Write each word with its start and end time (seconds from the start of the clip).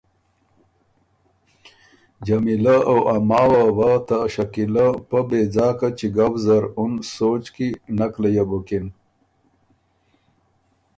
جمیلۀ 2.25 2.75
او 2.91 2.97
ا 3.15 3.15
ماوه 3.29 3.63
وه 3.77 3.91
ته 4.07 4.17
شکیلۀ 4.33 4.87
پۀ 5.09 5.19
بېځاکه 5.27 5.89
چِکؤ 5.97 6.33
زر 6.43 6.63
اُن 6.77 6.93
سوچ 7.15 7.43
کی 7.55 7.67
نک 7.97 8.13
لیۀ 8.21 8.43
بُکِن 8.49 8.85